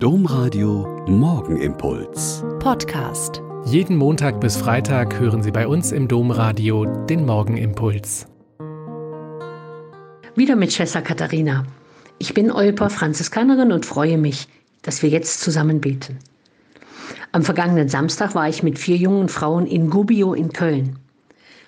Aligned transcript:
Domradio 0.00 1.04
Morgenimpuls. 1.08 2.44
Podcast. 2.60 3.42
Jeden 3.64 3.96
Montag 3.96 4.40
bis 4.40 4.56
Freitag 4.56 5.18
hören 5.18 5.42
Sie 5.42 5.50
bei 5.50 5.66
uns 5.66 5.90
im 5.90 6.06
Domradio 6.06 6.84
den 6.84 7.26
Morgenimpuls. 7.26 8.28
Wieder 10.36 10.54
mit 10.54 10.72
Schwester 10.72 11.02
Katharina. 11.02 11.66
Ich 12.20 12.32
bin 12.32 12.52
Olper 12.52 12.90
Franziskanerin 12.90 13.72
und 13.72 13.86
freue 13.86 14.18
mich, 14.18 14.46
dass 14.82 15.02
wir 15.02 15.10
jetzt 15.10 15.40
zusammen 15.40 15.80
beten. 15.80 16.20
Am 17.32 17.42
vergangenen 17.42 17.88
Samstag 17.88 18.36
war 18.36 18.48
ich 18.48 18.62
mit 18.62 18.78
vier 18.78 18.98
jungen 18.98 19.28
Frauen 19.28 19.66
in 19.66 19.90
Gubbio 19.90 20.32
in 20.32 20.52
Köln. 20.52 21.00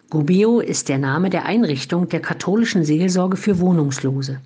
Gubbio 0.08 0.60
ist 0.60 0.88
der 0.88 0.98
Name 0.98 1.30
der 1.30 1.46
Einrichtung 1.46 2.08
der 2.08 2.20
katholischen 2.20 2.84
Seelsorge 2.84 3.36
für 3.36 3.58
Wohnungslose. 3.58 4.40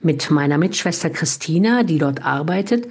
Mit 0.00 0.30
meiner 0.30 0.58
Mitschwester 0.58 1.10
Christina, 1.10 1.82
die 1.82 1.98
dort 1.98 2.24
arbeitet, 2.24 2.88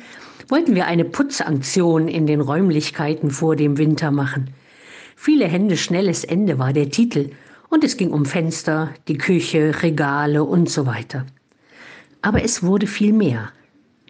wollten 0.48 0.76
wir 0.76 0.88
eine 0.88 1.05
Putzaktion 1.05 2.08
in 2.08 2.27
den 2.27 2.41
Räumlichkeiten 2.41 3.31
vor 3.31 3.55
dem 3.55 3.77
Winter 3.77 4.12
machen. 4.12 4.50
Viele 5.16 5.45
Hände 5.45 5.77
schnelles 5.77 6.23
Ende 6.23 6.59
war 6.59 6.73
der 6.73 6.90
Titel 6.90 7.31
und 7.70 7.84
es 7.84 7.98
ging 7.98 8.12
um 8.12 8.26
Fenster, 8.26 8.91
die 9.08 9.17
Küche, 9.17 9.81
Regale 9.81 10.44
und 10.44 10.70
so 10.70 10.86
weiter. 10.86 11.26
Aber 12.22 12.44
es 12.44 12.64
wurde 12.64 12.88
viel 12.88 13.14
mehr. 13.14 13.50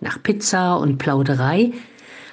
Nach 0.01 0.21
Pizza 0.21 0.75
und 0.75 0.97
Plauderei 0.97 1.71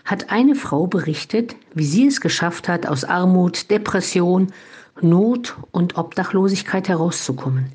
hat 0.04 0.30
eine 0.30 0.54
Frau 0.54 0.86
berichtet, 0.86 1.54
wie 1.74 1.84
sie 1.84 2.06
es 2.06 2.20
geschafft 2.20 2.68
hat, 2.68 2.86
aus 2.86 3.04
Armut, 3.04 3.70
Depression, 3.70 4.52
Not 5.00 5.56
und 5.70 5.96
Obdachlosigkeit 5.96 6.88
herauszukommen. 6.88 7.72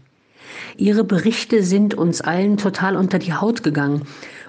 Ihre 0.77 1.04
Berichte 1.04 1.63
sind 1.63 1.94
uns 1.94 2.22
allen 2.22 2.58
total 2.58 2.95
unter 2.95 3.20
die 3.20 3.34
Haut 3.34 3.63
gegangen 3.63 4.04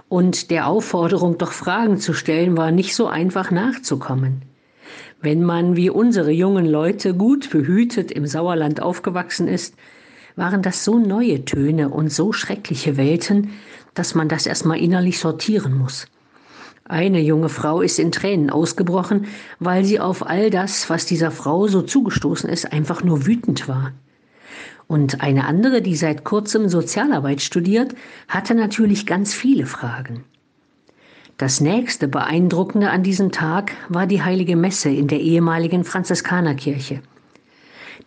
und 0.09 0.50
der 0.50 0.69
Aufforderung, 0.69 1.38
doch 1.38 1.52
Fragen 1.52 1.98
zu 1.98 2.12
stellen, 2.12 2.56
war 2.56 2.70
nicht 2.70 2.95
so 2.95 3.06
einfach 3.06 3.50
nachzukommen. 3.50 4.42
Wenn 5.20 5.42
man 5.42 5.77
wie 5.77 5.91
unsere 5.91 6.30
jungen 6.30 6.67
Leute 6.67 7.14
gut 7.14 7.50
behütet 7.50 8.12
im 8.12 8.27
Sauerland 8.27 8.80
aufgewachsen 8.80 9.48
ist, 9.48 9.74
waren 10.36 10.62
das 10.62 10.84
so 10.84 10.98
neue 10.98 11.44
Töne 11.44 11.89
und 11.89 12.12
so 12.12 12.33
schreckliche 12.33 12.97
Welten, 12.97 13.50
dass 13.94 14.14
man 14.14 14.28
das 14.28 14.47
erstmal 14.47 14.78
innerlich 14.78 15.19
sortieren 15.19 15.77
muss. 15.77 16.06
Eine 16.84 17.20
junge 17.20 17.48
Frau 17.48 17.80
ist 17.80 17.98
in 17.98 18.12
Tränen 18.12 18.50
ausgebrochen, 18.50 19.27
weil 19.58 19.84
sie 19.84 19.98
auf 19.98 20.24
all 20.24 20.50
das, 20.50 20.89
was 20.89 21.06
dieser 21.06 21.33
Frau 21.33 21.67
so 21.67 21.83
zugestoßen 21.83 22.48
ist, 22.48 22.72
einfach 22.72 23.02
nur 23.02 23.27
wütend 23.27 23.67
war. 23.67 23.92
Und 24.89 25.20
eine 25.20 25.47
andere, 25.47 25.83
die 25.83 25.97
seit 25.97 26.25
kurzem 26.25 26.69
Sozialarbeit 26.69 27.42
studiert, 27.42 27.95
hatte 28.29 28.55
natürlich 28.55 29.06
ganz 29.06 29.34
viele 29.34 29.67
Fragen. 29.67 30.25
Das 31.39 31.61
nächste 31.61 32.09
Beeindruckende 32.09 32.91
an 32.91 33.03
diesem 33.03 33.31
Tag 33.31 33.73
war 33.89 34.07
die 34.07 34.23
heilige 34.23 34.57
Messe 34.57 34.89
in 34.89 35.09
der 35.09 35.20
ehemaligen 35.20 35.84
Franziskanerkirche. 35.84 37.03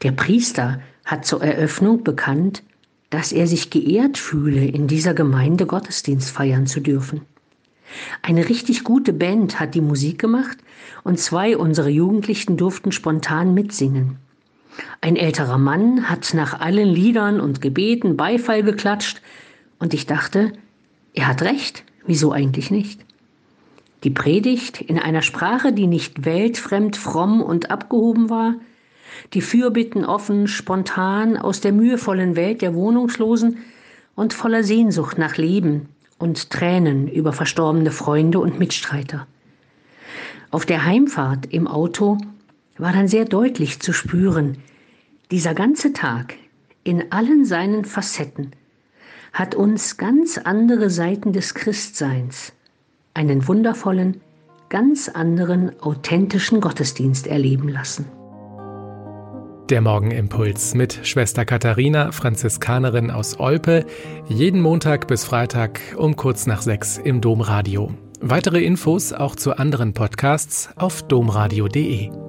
Der 0.02 0.14
Priester 0.14 0.80
hat 1.06 1.26
zur 1.26 1.44
Eröffnung 1.44 2.04
bekannt, 2.04 2.64
dass 3.10 3.32
er 3.32 3.46
sich 3.46 3.70
geehrt 3.70 4.18
fühle, 4.18 4.66
in 4.66 4.88
dieser 4.88 5.14
Gemeinde 5.14 5.66
Gottesdienst 5.66 6.32
feiern 6.32 6.66
zu 6.66 6.80
dürfen. 6.80 7.22
Eine 8.22 8.48
richtig 8.50 8.84
gute 8.84 9.14
Band 9.14 9.60
hat 9.60 9.76
die 9.76 9.82
Musik 9.82 10.20
gemacht 10.20 10.58
und 11.04 11.20
zwei 11.20 11.58
unserer 11.58 11.90
Jugendlichen 11.90 12.56
durften 12.56 12.92
spontan 12.92 13.54
mitsingen. 13.54 14.18
Ein 15.02 15.16
älterer 15.16 15.58
Mann 15.58 16.10
hat 16.10 16.34
nach 16.34 16.60
allen 16.60 16.90
Liedern 16.90 17.40
und 17.40 17.62
Gebeten 17.62 18.18
Beifall 18.18 18.64
geklatscht, 18.64 19.22
und 19.80 19.94
ich 19.94 20.06
dachte, 20.06 20.52
er 21.14 21.28
hat 21.28 21.42
recht, 21.42 21.86
wieso 22.06 22.34
eigentlich 22.34 22.70
nicht? 22.70 23.06
Die 24.04 24.10
Predigt 24.10 24.82
in 24.82 25.00
einer 25.00 25.22
Sprache, 25.22 25.72
die 25.72 25.88
nicht 25.88 26.26
weltfremd, 26.26 26.98
fromm 26.98 27.42
und 27.42 27.72
abgehoben 27.72 28.30
war, 28.30 28.56
die 29.34 29.42
Fürbitten 29.42 30.04
offen, 30.04 30.48
spontan 30.48 31.38
aus 31.38 31.62
der 31.62 31.72
mühevollen 31.72 32.36
Welt 32.36 32.62
der 32.62 32.74
Wohnungslosen 32.74 33.58
und 34.16 34.34
voller 34.34 34.64
Sehnsucht 34.64 35.18
nach 35.18 35.38
Leben 35.38 35.88
und 36.18 36.50
Tränen 36.50 37.08
über 37.08 37.32
verstorbene 37.32 37.92
Freunde 37.92 38.40
und 38.40 38.60
Mitstreiter. 38.60 39.28
Auf 40.52 40.66
der 40.66 40.86
Heimfahrt 40.86 41.46
im 41.48 41.68
Auto 41.68 42.18
war 42.78 42.92
dann 42.92 43.08
sehr 43.08 43.26
deutlich 43.26 43.80
zu 43.80 43.94
spüren, 43.94 44.58
dieser 45.32 45.54
ganze 45.54 45.94
Tag 45.94 46.36
in 46.84 47.12
allen 47.12 47.46
seinen 47.46 47.86
Facetten 47.86 48.52
hat 49.32 49.54
uns 49.54 49.98
ganz 49.98 50.40
andere 50.40 50.90
Seiten 50.90 51.34
des 51.34 51.54
Christseins, 51.54 52.52
einen 53.14 53.48
wundervollen, 53.48 54.22
ganz 54.70 55.08
anderen, 55.08 55.80
authentischen 55.82 56.62
Gottesdienst 56.62 57.28
erleben 57.28 57.70
lassen. 57.70 58.06
Der 59.70 59.82
Morgenimpuls 59.82 60.74
mit 60.74 61.00
Schwester 61.04 61.46
Katharina, 61.46 62.12
Franziskanerin 62.12 63.12
aus 63.12 63.40
Olpe, 63.40 63.86
jeden 64.28 64.62
Montag 64.62 65.08
bis 65.08 65.26
Freitag 65.26 65.80
um 65.96 66.16
kurz 66.16 66.48
nach 66.48 66.64
sechs 66.64 66.98
im 66.98 67.22
Domradio. 67.22 67.92
Weitere 68.20 68.64
Infos 68.64 69.14
auch 69.14 69.36
zu 69.36 69.56
anderen 69.58 69.94
Podcasts 69.94 70.70
auf 70.76 71.04
domradio.de. 71.04 72.29